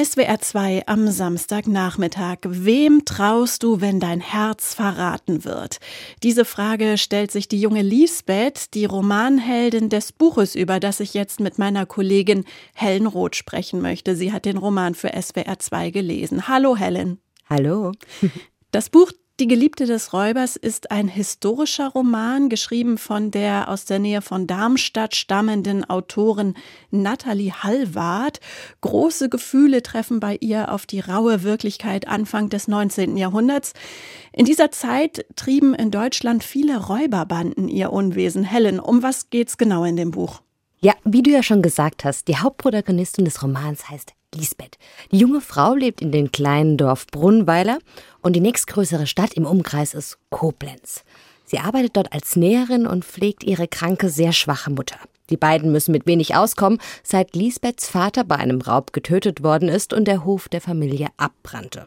SWR 0.00 0.40
2 0.40 0.84
am 0.86 1.10
Samstagnachmittag. 1.10 2.38
Wem 2.44 3.04
traust 3.04 3.62
du, 3.62 3.82
wenn 3.82 4.00
dein 4.00 4.20
Herz 4.20 4.72
verraten 4.72 5.44
wird? 5.44 5.80
Diese 6.22 6.46
Frage 6.46 6.96
stellt 6.96 7.30
sich 7.30 7.46
die 7.46 7.60
junge 7.60 7.82
Lisbeth, 7.82 8.72
die 8.72 8.86
Romanheldin 8.86 9.90
des 9.90 10.12
Buches, 10.12 10.54
über 10.54 10.80
das 10.80 11.00
ich 11.00 11.12
jetzt 11.12 11.40
mit 11.40 11.58
meiner 11.58 11.84
Kollegin 11.84 12.46
Helen 12.74 13.06
Roth 13.06 13.36
sprechen 13.36 13.82
möchte. 13.82 14.16
Sie 14.16 14.32
hat 14.32 14.46
den 14.46 14.56
Roman 14.56 14.94
für 14.94 15.10
SWR 15.10 15.58
2 15.58 15.90
gelesen. 15.90 16.48
Hallo 16.48 16.74
Helen. 16.74 17.20
Hallo. 17.50 17.92
Das 18.70 18.88
Buch 18.88 19.12
die 19.42 19.48
Geliebte 19.48 19.86
des 19.86 20.12
Räubers 20.12 20.54
ist 20.54 20.92
ein 20.92 21.08
historischer 21.08 21.88
Roman, 21.88 22.48
geschrieben 22.48 22.96
von 22.96 23.32
der 23.32 23.68
aus 23.68 23.84
der 23.84 23.98
Nähe 23.98 24.22
von 24.22 24.46
Darmstadt 24.46 25.16
stammenden 25.16 25.84
Autorin 25.90 26.54
Nathalie 26.92 27.52
Hallward. 27.52 28.38
Große 28.82 29.28
Gefühle 29.28 29.82
treffen 29.82 30.20
bei 30.20 30.36
ihr 30.40 30.70
auf 30.70 30.86
die 30.86 31.00
raue 31.00 31.42
Wirklichkeit 31.42 32.06
Anfang 32.06 32.50
des 32.50 32.68
19. 32.68 33.16
Jahrhunderts. 33.16 33.72
In 34.32 34.44
dieser 34.44 34.70
Zeit 34.70 35.26
trieben 35.34 35.74
in 35.74 35.90
Deutschland 35.90 36.44
viele 36.44 36.76
Räuberbanden 36.76 37.66
ihr 37.68 37.92
Unwesen. 37.92 38.44
Helen, 38.44 38.78
um 38.78 39.02
was 39.02 39.28
geht's 39.30 39.58
genau 39.58 39.82
in 39.82 39.96
dem 39.96 40.12
Buch? 40.12 40.40
Ja, 40.78 40.94
wie 41.02 41.24
du 41.24 41.32
ja 41.32 41.42
schon 41.42 41.62
gesagt 41.62 42.04
hast, 42.04 42.28
die 42.28 42.36
Hauptprotagonistin 42.36 43.24
des 43.24 43.42
Romans 43.42 43.90
heißt 43.90 44.14
Lisbeth. 44.34 44.78
Die 45.10 45.18
junge 45.18 45.40
Frau 45.40 45.74
lebt 45.74 46.00
in 46.00 46.12
dem 46.12 46.32
kleinen 46.32 46.76
Dorf 46.76 47.06
Brunnweiler 47.06 47.78
und 48.22 48.34
die 48.34 48.40
nächstgrößere 48.40 49.06
Stadt 49.06 49.34
im 49.34 49.46
Umkreis 49.46 49.94
ist 49.94 50.18
Koblenz. 50.30 51.04
Sie 51.44 51.58
arbeitet 51.58 51.96
dort 51.96 52.12
als 52.12 52.36
Näherin 52.36 52.86
und 52.86 53.04
pflegt 53.04 53.44
ihre 53.44 53.68
kranke, 53.68 54.08
sehr 54.08 54.32
schwache 54.32 54.70
Mutter. 54.70 54.96
Die 55.30 55.36
beiden 55.36 55.72
müssen 55.72 55.92
mit 55.92 56.06
wenig 56.06 56.34
auskommen, 56.34 56.78
seit 57.02 57.36
Lisbeths 57.36 57.88
Vater 57.88 58.24
bei 58.24 58.36
einem 58.36 58.60
Raub 58.60 58.92
getötet 58.92 59.42
worden 59.42 59.68
ist 59.68 59.92
und 59.92 60.06
der 60.06 60.24
Hof 60.24 60.48
der 60.48 60.60
Familie 60.60 61.08
abbrannte. 61.16 61.86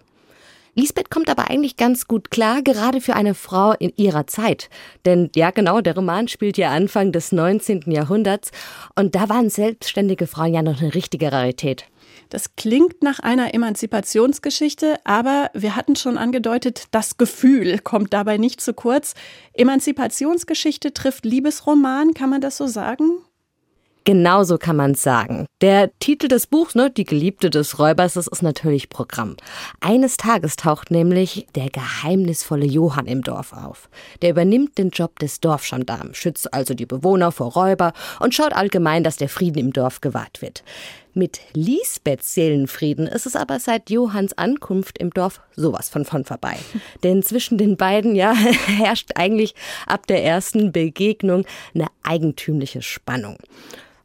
Lisbeth 0.78 1.10
kommt 1.10 1.30
aber 1.30 1.50
eigentlich 1.50 1.78
ganz 1.78 2.06
gut 2.06 2.32
klar, 2.32 2.62
gerade 2.62 3.00
für 3.00 3.16
eine 3.16 3.34
Frau 3.34 3.72
in 3.72 3.94
ihrer 3.96 4.28
Zeit. 4.28 4.70
Denn 5.06 5.30
ja, 5.34 5.52
genau, 5.52 5.80
der 5.80 5.96
Roman 5.96 6.28
spielt 6.28 6.58
ja 6.58 6.70
Anfang 6.70 7.14
des 7.14 7.32
19. 7.32 7.90
Jahrhunderts 7.92 8.52
und 8.96 9.16
da 9.16 9.30
waren 9.30 9.50
selbstständige 9.50 10.28
Frauen 10.28 10.54
ja 10.54 10.62
noch 10.62 10.82
eine 10.82 10.94
richtige 10.94 11.32
Rarität. 11.32 11.86
Das 12.30 12.56
klingt 12.56 13.02
nach 13.04 13.20
einer 13.20 13.54
Emanzipationsgeschichte, 13.54 14.96
aber 15.04 15.50
wir 15.54 15.76
hatten 15.76 15.96
schon 15.96 16.18
angedeutet, 16.18 16.86
das 16.92 17.18
Gefühl 17.18 17.80
kommt 17.80 18.14
dabei 18.14 18.38
nicht 18.38 18.62
zu 18.62 18.74
kurz. 18.74 19.14
Emanzipationsgeschichte 19.54 20.94
trifft 20.94 21.26
Liebesroman, 21.26 22.14
kann 22.14 22.30
man 22.30 22.42
das 22.42 22.58
so 22.58 22.68
sagen? 22.68 23.20
Genauso 24.06 24.60
kann 24.60 24.76
man 24.76 24.92
es 24.92 25.02
sagen. 25.02 25.48
Der 25.62 25.90
Titel 25.98 26.28
des 26.28 26.46
Buchs, 26.46 26.76
ne, 26.76 26.92
Die 26.92 27.06
Geliebte 27.06 27.50
des 27.50 27.80
Räubers, 27.80 28.14
das 28.14 28.28
ist 28.28 28.44
natürlich 28.44 28.88
Programm. 28.90 29.36
Eines 29.82 30.18
Tages 30.18 30.58
taucht 30.58 30.92
nämlich 30.92 31.48
der 31.56 31.72
geheimnisvolle 31.72 32.68
Johann 32.68 33.08
im 33.08 33.24
Dorf 33.24 33.52
auf. 33.52 33.90
Der 34.22 34.30
übernimmt 34.30 34.78
den 34.78 34.92
Job 34.92 35.18
des 35.18 35.40
Dorfgendarms, 35.40 36.18
schützt 36.18 36.54
also 36.54 36.76
die 36.76 36.86
Bewohner 36.86 37.32
vor 37.32 37.54
Räuber 37.54 37.94
und 38.20 38.36
schaut 38.36 38.54
allgemein, 38.54 39.04
dass 39.04 39.16
der 39.16 39.28
Frieden 39.28 39.58
im 39.58 39.74
Dorf 39.74 40.02
gewahrt 40.02 40.44
wird. 40.44 40.64
Mit 41.18 41.40
Lisbeths 41.54 42.34
Seelenfrieden 42.34 43.08
ist 43.08 43.26
es 43.26 43.38
aber 43.38 43.62
seit 43.62 43.90
Johanns 43.90 44.38
Ankunft 44.38 44.98
im 44.98 45.12
Dorf 45.12 45.40
sowas 45.56 45.88
von 45.88 46.04
von 46.04 46.26
vorbei. 46.26 46.58
Denn 47.04 47.24
zwischen 47.24 47.58
den 47.58 47.78
beiden, 47.78 48.16
ja, 48.16 48.34
herrscht 48.68 49.12
eigentlich 49.16 49.56
ab 49.88 50.08
der 50.08 50.26
ersten 50.26 50.74
Begegnung 50.74 51.46
eine 51.74 51.88
eigentümliche 52.04 52.82
Spannung. 52.82 53.38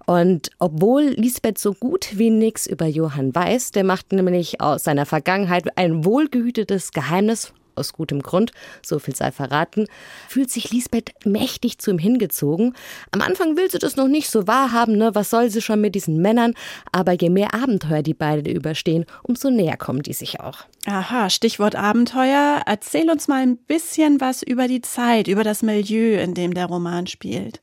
Und 0.06 0.50
obwohl 0.60 1.02
Lisbeth 1.02 1.58
so 1.58 1.74
gut 1.74 2.16
wie 2.16 2.30
nichts 2.30 2.68
über 2.68 2.86
Johann 2.86 3.34
weiß, 3.34 3.72
der 3.72 3.82
macht 3.82 4.12
nämlich 4.12 4.60
aus 4.60 4.84
seiner 4.84 5.04
Vergangenheit 5.04 5.76
ein 5.76 6.04
wohlgehütetes 6.04 6.92
Geheimnis 6.92 7.52
aus 7.74 7.92
gutem 7.92 8.22
Grund, 8.22 8.52
so 8.84 8.98
viel 8.98 9.14
sei 9.14 9.32
verraten, 9.32 9.86
fühlt 10.28 10.50
sich 10.50 10.70
Lisbeth 10.70 11.12
mächtig 11.24 11.78
zu 11.78 11.90
ihm 11.90 11.98
hingezogen. 11.98 12.74
Am 13.10 13.20
Anfang 13.20 13.56
will 13.56 13.70
sie 13.70 13.78
das 13.78 13.96
noch 13.96 14.08
nicht 14.08 14.30
so 14.30 14.46
wahrhaben, 14.46 14.96
ne? 14.96 15.14
Was 15.14 15.30
soll 15.30 15.50
sie 15.50 15.62
schon 15.62 15.80
mit 15.80 15.94
diesen 15.94 16.20
Männern? 16.20 16.54
Aber 16.92 17.12
je 17.12 17.30
mehr 17.30 17.54
Abenteuer 17.54 18.02
die 18.02 18.14
beiden 18.14 18.46
überstehen, 18.46 19.06
umso 19.22 19.50
näher 19.50 19.76
kommen 19.76 20.02
die 20.02 20.12
sich 20.12 20.40
auch. 20.40 20.64
Aha, 20.86 21.30
Stichwort 21.30 21.76
Abenteuer. 21.76 22.62
Erzähl 22.66 23.10
uns 23.10 23.28
mal 23.28 23.42
ein 23.42 23.56
bisschen 23.56 24.20
was 24.20 24.42
über 24.42 24.68
die 24.68 24.80
Zeit, 24.80 25.28
über 25.28 25.44
das 25.44 25.62
Milieu, 25.62 26.18
in 26.20 26.34
dem 26.34 26.54
der 26.54 26.66
Roman 26.66 27.06
spielt. 27.06 27.60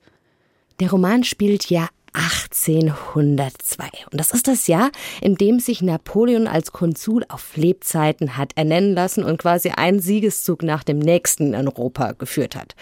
Der 0.79 0.91
Roman 0.91 1.23
spielt 1.23 1.69
ja 1.69 1.87
1802. 2.17 3.85
Und 4.11 4.19
das 4.19 4.31
ist 4.31 4.47
das 4.47 4.67
Jahr, 4.67 4.91
in 5.22 5.35
dem 5.35 5.59
sich 5.59 5.81
Napoleon 5.81 6.47
als 6.47 6.72
Konsul 6.72 7.23
auf 7.29 7.55
Lebzeiten 7.55 8.38
hat 8.38 8.51
ernennen 8.55 8.94
lassen 8.94 9.23
und 9.23 9.38
quasi 9.38 9.69
einen 9.69 10.00
Siegeszug 10.00 10.63
nach 10.63 10.83
dem 10.83 11.00
nächsten 11.00 11.53
in 11.53 11.67
Europa 11.67 12.13
geführt 12.13 12.56
hat. 12.56 12.75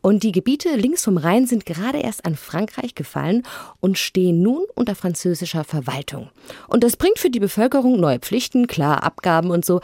Und 0.00 0.22
die 0.22 0.32
Gebiete 0.32 0.76
links 0.76 1.04
vom 1.04 1.16
Rhein 1.16 1.46
sind 1.46 1.66
gerade 1.66 1.98
erst 1.98 2.24
an 2.24 2.36
Frankreich 2.36 2.94
gefallen 2.94 3.42
und 3.80 3.98
stehen 3.98 4.42
nun 4.42 4.64
unter 4.74 4.94
französischer 4.94 5.64
Verwaltung. 5.64 6.28
Und 6.68 6.84
das 6.84 6.96
bringt 6.96 7.18
für 7.18 7.30
die 7.30 7.40
Bevölkerung 7.40 7.98
neue 7.98 8.18
Pflichten, 8.18 8.66
klar 8.66 9.02
Abgaben 9.02 9.50
und 9.50 9.64
so, 9.64 9.80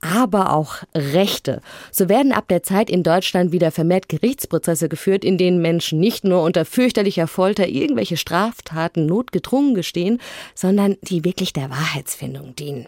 aber 0.00 0.52
auch 0.52 0.76
Rechte. 0.94 1.60
So 1.92 2.08
werden 2.08 2.32
ab 2.32 2.48
der 2.48 2.62
Zeit 2.62 2.90
in 2.90 3.02
Deutschland 3.02 3.52
wieder 3.52 3.70
vermehrt 3.70 4.08
Gerichtsprozesse 4.08 4.88
geführt, 4.88 5.24
in 5.24 5.38
denen 5.38 5.60
Menschen 5.60 6.00
nicht 6.00 6.24
nur 6.24 6.42
unter 6.42 6.64
fürchterlicher 6.64 7.26
Folter 7.26 7.68
irgendwelche 7.68 8.16
Straftaten 8.16 9.06
notgedrungen 9.06 9.74
gestehen, 9.74 10.20
sondern 10.54 10.96
die 11.02 11.24
wirklich 11.24 11.52
der 11.52 11.70
Wahrheitsfindung 11.70 12.56
dienen. 12.56 12.86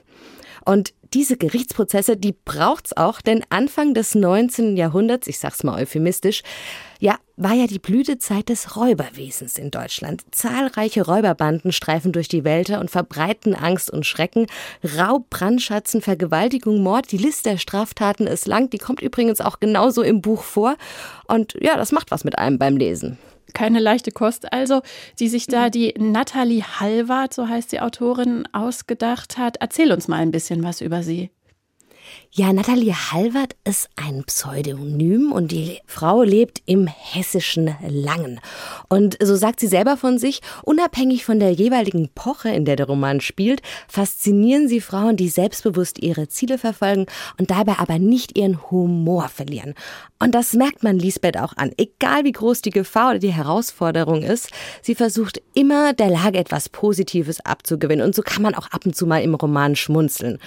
Und 0.65 0.95
diese 1.15 1.37
Gerichtsprozesse, 1.37 2.17
die 2.17 2.35
braucht's 2.45 2.97
auch, 2.97 3.21
denn 3.21 3.45
Anfang 3.51 3.93
des 3.93 4.15
19. 4.15 4.77
Jahrhunderts, 4.77 5.27
ich 5.27 5.39
sag's 5.39 5.63
mal 5.63 5.81
euphemistisch, 5.81 6.43
ja, 7.01 7.17
war 7.37 7.53
ja 7.53 7.67
die 7.67 7.81
Blütezeit 7.81 8.49
des 8.49 8.77
Räuberwesens 8.77 9.59
in 9.59 9.71
Deutschland. 9.71 10.23
Zahlreiche 10.31 11.05
Räuberbanden 11.05 11.73
streifen 11.73 12.13
durch 12.13 12.29
die 12.29 12.45
Wälder 12.45 12.81
und 12.81 12.91
verbreiten 12.91 13.55
Angst 13.55 13.91
und 13.91 14.07
Schrecken. 14.07 14.47
Raub, 14.97 15.29
Brandschatzen, 15.29 16.01
Vergewaltigung, 16.01 16.83
Mord, 16.83 17.11
die 17.11 17.19
Liste 17.19 17.51
der 17.51 17.59
Straftaten 17.59 18.27
ist 18.27 18.47
lang. 18.47 18.71
Die 18.71 18.79
kommt 18.79 19.03
übrigens 19.03 19.41
auch 19.41 19.59
genauso 19.61 20.03
im 20.03 20.23
Buch 20.23 20.43
vor. 20.43 20.77
Und 21.27 21.57
ja, 21.61 21.77
das 21.77 21.93
macht 21.93 22.11
was 22.11 22.25
mit 22.25 22.39
einem 22.39 22.59
beim 22.59 22.77
Lesen 22.77 23.19
keine 23.55 23.81
leichte 23.81 24.11
Kost 24.11 24.53
also, 24.53 24.83
die 25.19 25.29
sich 25.29 25.47
da 25.47 25.71
die 25.71 25.95
Nathalie 25.99 26.63
Hallwart, 26.63 27.35
so 27.35 27.49
heißt 27.49 27.73
die 27.73 27.81
Autorin, 27.81 28.49
ausgedacht 28.53 29.39
hat. 29.39 29.57
Erzähl 29.61 29.93
uns 29.93 30.09
mal 30.09 30.17
ein 30.17 30.31
bisschen 30.31 30.63
was 30.63 30.81
über 30.81 31.03
sie. 31.03 31.31
Ja, 32.35 32.51
Nathalie 32.55 32.95
Halvert 32.95 33.57
ist 33.65 33.91
ein 33.95 34.25
Pseudonym 34.25 35.33
und 35.33 35.53
die 35.53 35.81
Frau 35.85 36.23
lebt 36.23 36.63
im 36.65 36.87
hessischen 36.87 37.77
Langen. 37.87 38.41
Und 38.89 39.19
so 39.23 39.37
sagt 39.37 39.61
sie 39.61 39.67
selber 39.67 39.99
von 39.99 40.17
sich, 40.17 40.41
unabhängig 40.63 41.27
von 41.27 41.39
der 41.39 41.53
jeweiligen 41.53 42.09
Poche, 42.15 42.49
in 42.49 42.65
der 42.65 42.77
der 42.77 42.87
Roman 42.87 43.21
spielt, 43.21 43.61
faszinieren 43.87 44.67
sie 44.67 44.81
Frauen, 44.81 45.19
die 45.19 45.29
selbstbewusst 45.29 46.03
ihre 46.03 46.27
Ziele 46.29 46.57
verfolgen 46.57 47.05
und 47.39 47.51
dabei 47.51 47.75
aber 47.77 47.99
nicht 47.99 48.39
ihren 48.39 48.71
Humor 48.71 49.29
verlieren. 49.29 49.75
Und 50.19 50.35
das 50.35 50.55
merkt 50.55 50.83
man 50.83 50.99
Lisbeth 50.99 51.37
auch 51.37 51.55
an. 51.59 51.73
Egal 51.77 52.25
wie 52.25 52.33
groß 52.33 52.63
die 52.63 52.71
Gefahr 52.71 53.11
oder 53.11 53.19
die 53.19 53.35
Herausforderung 53.35 54.23
ist, 54.23 54.49
sie 54.81 54.95
versucht 54.95 55.43
immer 55.53 55.93
der 55.93 56.09
Lage 56.09 56.39
etwas 56.39 56.71
Positives 56.71 57.45
abzugewinnen. 57.45 58.07
Und 58.07 58.15
so 58.15 58.23
kann 58.23 58.43
man 58.43 58.55
auch 58.55 58.69
ab 58.71 58.87
und 58.87 58.97
zu 58.97 59.07
mal 59.07 59.23
im 59.23 59.35
Roman 59.35 59.77
schmunzeln. 59.77 60.39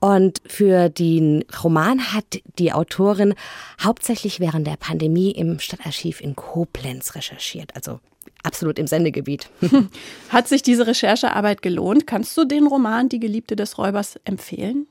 Und 0.00 0.40
für 0.46 0.88
den 0.88 1.44
Roman 1.62 2.12
hat 2.12 2.40
die 2.58 2.72
Autorin 2.72 3.34
hauptsächlich 3.80 4.40
während 4.40 4.66
der 4.66 4.76
Pandemie 4.76 5.30
im 5.30 5.58
Stadtarchiv 5.58 6.20
in 6.20 6.36
Koblenz 6.36 7.14
recherchiert, 7.14 7.74
also 7.74 8.00
absolut 8.42 8.78
im 8.78 8.86
Sendegebiet. 8.86 9.48
Hat 10.28 10.48
sich 10.48 10.62
diese 10.62 10.86
Recherchearbeit 10.86 11.62
gelohnt? 11.62 12.06
Kannst 12.06 12.36
du 12.36 12.44
den 12.44 12.66
Roman 12.66 13.08
Die 13.08 13.18
Geliebte 13.18 13.56
des 13.56 13.78
Räubers 13.78 14.18
empfehlen? 14.24 14.86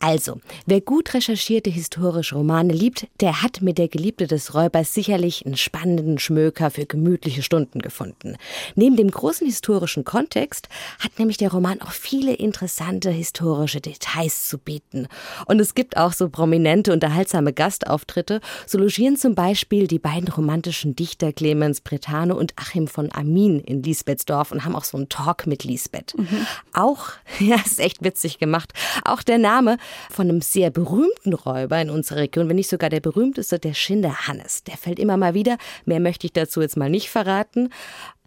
Also, 0.00 0.40
wer 0.64 0.80
gut 0.80 1.12
recherchierte 1.12 1.70
historische 1.70 2.36
Romane 2.36 2.72
liebt, 2.72 3.08
der 3.20 3.42
hat 3.42 3.62
mit 3.62 3.78
der 3.78 3.88
Geliebte 3.88 4.28
des 4.28 4.54
Räubers 4.54 4.94
sicherlich 4.94 5.44
einen 5.44 5.56
spannenden 5.56 6.20
Schmöker 6.20 6.70
für 6.70 6.86
gemütliche 6.86 7.42
Stunden 7.42 7.80
gefunden. 7.80 8.36
Neben 8.76 8.94
dem 8.94 9.10
großen 9.10 9.44
historischen 9.44 10.04
Kontext 10.04 10.68
hat 11.00 11.18
nämlich 11.18 11.36
der 11.36 11.50
Roman 11.50 11.80
auch 11.82 11.90
viele 11.90 12.32
interessante 12.34 13.10
historische 13.10 13.80
Details 13.80 14.48
zu 14.48 14.58
bieten. 14.58 15.08
Und 15.46 15.58
es 15.58 15.74
gibt 15.74 15.96
auch 15.96 16.12
so 16.12 16.28
prominente, 16.28 16.92
unterhaltsame 16.92 17.52
Gastauftritte. 17.52 18.40
So 18.66 18.78
logieren 18.78 19.16
zum 19.16 19.34
Beispiel 19.34 19.88
die 19.88 19.98
beiden 19.98 20.28
romantischen 20.28 20.94
Dichter 20.94 21.32
Clemens 21.32 21.80
Bretano 21.80 22.36
und 22.36 22.52
Achim 22.54 22.86
von 22.86 23.10
Amin 23.12 23.58
in 23.60 23.82
Lisbethsdorf 23.82 24.52
und 24.52 24.64
haben 24.64 24.76
auch 24.76 24.84
so 24.84 24.96
einen 24.96 25.08
Talk 25.08 25.48
mit 25.48 25.64
Lisbeth. 25.64 26.16
Mhm. 26.16 26.46
Auch, 26.72 27.08
ja, 27.40 27.56
ist 27.56 27.80
echt 27.80 28.04
witzig 28.04 28.38
gemacht, 28.38 28.72
auch 29.04 29.24
der 29.24 29.38
Name 29.38 29.76
von 30.10 30.28
einem 30.28 30.40
sehr 30.40 30.70
berühmten 30.70 31.34
Räuber 31.34 31.80
in 31.80 31.90
unserer 31.90 32.20
Region, 32.20 32.48
wenn 32.48 32.56
nicht 32.56 32.70
sogar 32.70 32.90
der 32.90 33.00
berühmteste, 33.00 33.58
der 33.58 33.74
Schinder 33.74 34.26
Hannes. 34.26 34.64
Der 34.64 34.76
fällt 34.76 34.98
immer 34.98 35.16
mal 35.16 35.34
wieder. 35.34 35.58
Mehr 35.84 36.00
möchte 36.00 36.26
ich 36.26 36.32
dazu 36.32 36.60
jetzt 36.60 36.76
mal 36.76 36.90
nicht 36.90 37.10
verraten. 37.10 37.70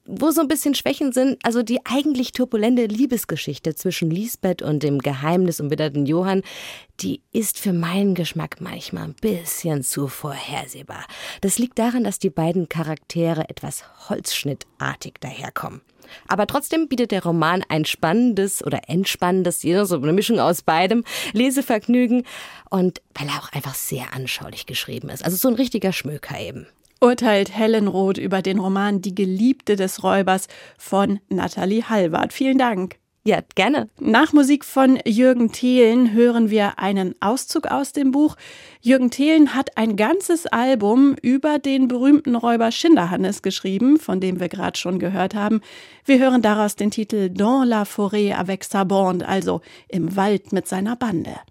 Wo 0.06 0.32
so 0.32 0.42
ein 0.42 0.48
bisschen 0.48 0.74
Schwächen 0.74 1.14
sind, 1.14 1.38
also 1.44 1.62
die 1.64 1.80
eigentlich 1.86 2.32
turbulente 2.32 2.86
Liebesgeschichte 2.86 3.76
zwischen 3.76 4.10
Lisbeth 4.10 4.62
und 4.62 4.84
dem 4.84 5.00
geheimnisumwitterten 5.00 6.06
Johann, 6.06 6.42
die 7.00 7.22
ist 7.32 7.60
für 7.60 7.74
meinen 7.74 8.16
Geschmack 8.16 8.58
manchmal 8.62 9.06
ein 9.06 9.14
bisschen 9.14 9.84
zu 9.84 10.08
vorhersehbar. 10.08 11.06
Das 11.42 11.60
liegt 11.60 11.78
daran, 11.80 12.04
dass 12.04 12.20
die 12.20 12.30
beiden 12.30 12.68
Charaktere 12.68 13.50
etwas 13.50 13.84
holzschnittartig 14.10 15.16
daherkommen. 15.20 15.82
Aber 16.28 16.48
trotzdem 16.48 16.88
bietet 16.88 17.12
der 17.12 17.24
Roman 17.24 17.64
ein 17.70 17.86
spannendes 17.86 18.66
oder 18.66 18.82
entspannendes, 18.88 19.62
so 19.62 19.96
eine 19.96 20.14
Mischung 20.14 20.40
aus 20.40 20.62
beidem, 20.62 21.04
Lesevergnügen 21.34 22.24
und 22.70 23.02
weil 23.14 23.28
er 23.28 23.40
auch 23.40 23.52
einfach 23.54 23.76
sehr 23.76 24.14
anschaulich 24.14 24.66
geschrieben 24.66 25.10
ist. 25.10 25.24
Also 25.24 25.38
so 25.38 25.48
ein 25.48 25.56
richtiger 25.56 25.94
Schmöker 25.94 26.40
eben 26.40 26.68
urteilt 27.02 27.56
Helen 27.56 27.88
Roth 27.88 28.18
über 28.18 28.42
den 28.42 28.60
Roman 28.60 29.02
Die 29.02 29.16
Geliebte 29.16 29.76
des 29.76 30.04
Räubers 30.04 30.48
von 30.78 31.20
Nathalie 31.30 31.90
Hallwart. 31.90 32.32
Vielen 32.32 32.60
Dank. 32.60 33.02
Ja, 33.24 33.40
gerne. 33.54 33.88
Nach 34.00 34.34
Musik 34.34 34.66
von 34.66 34.98
Jürgen 35.06 35.52
Thelen 35.52 36.12
hören 36.12 36.50
wir 36.50 36.80
einen 36.80 37.14
Auszug 37.20 37.68
aus 37.68 37.94
dem 37.94 38.10
Buch. 38.10 38.36
Jürgen 38.82 39.12
Thelen 39.12 39.54
hat 39.54 39.78
ein 39.78 39.96
ganzes 39.96 40.48
Album 40.48 41.16
über 41.22 41.60
den 41.60 41.88
berühmten 41.88 42.36
Räuber 42.36 42.72
Schinderhannes 42.72 43.44
geschrieben, 43.44 44.00
von 44.00 44.20
dem 44.20 44.40
wir 44.40 44.50
gerade 44.50 44.78
schon 44.80 44.98
gehört 44.98 45.36
haben. 45.36 45.62
Wir 46.04 46.18
hören 46.18 46.42
daraus 46.42 46.76
den 46.76 46.90
Titel 46.90 47.30
Dans 47.30 47.64
la 47.68 47.84
forêt 47.84 48.34
avec 48.34 48.64
sa 48.64 48.86
bande, 48.86 49.28
also 49.28 49.62
im 49.88 50.16
Wald 50.16 50.52
mit 50.52 50.68
seiner 50.68 50.96
Bande. 50.96 51.42